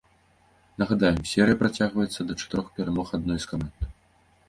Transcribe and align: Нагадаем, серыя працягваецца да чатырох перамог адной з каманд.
Нагадаем, 0.83 1.19
серыя 1.33 1.59
працягваецца 1.61 2.19
да 2.31 2.41
чатырох 2.41 2.67
перамог 2.81 3.07
адной 3.23 3.37
з 3.49 3.57
каманд. 3.57 3.77